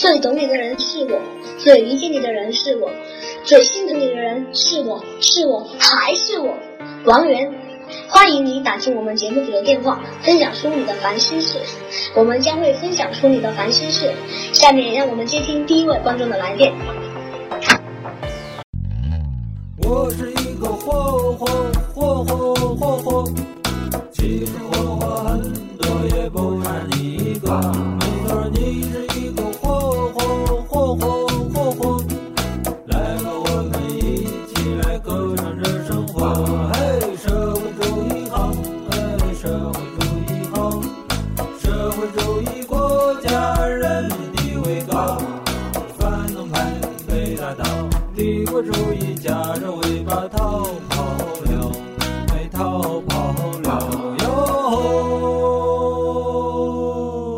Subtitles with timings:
[0.00, 1.20] 最懂你的人是我，
[1.58, 2.90] 最理解你的人是我，
[3.44, 6.56] 最心疼你的人是我，是我，还是我，
[7.04, 7.52] 王源。
[8.08, 11.58] 欢迎你打进我们节目组的电话，分享出你的烦心事，
[12.14, 14.10] 我们将会分享出你的烦心事。
[14.54, 16.72] 下面让我们接听第一位观众的来电。
[19.82, 21.46] 我是一个火火
[21.94, 23.24] 火火火火，
[24.10, 25.42] 其实火火很
[25.76, 28.09] 多，也不止你一个。
[42.12, 45.16] 主义国家人民地位高
[45.98, 46.72] 反动派
[47.06, 47.64] 被打倒
[48.14, 50.69] 帝国主义夹着尾巴逃